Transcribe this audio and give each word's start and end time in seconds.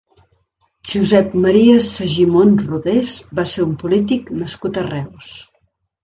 Josep 0.91 1.33
Maria 1.41 1.75
Segimon 1.87 2.55
Rodés 2.61 3.11
va 3.39 3.45
ser 3.51 3.65
un 3.65 3.75
polític 3.83 4.31
nascut 4.39 4.81
a 4.83 4.87
Reus. 4.89 5.29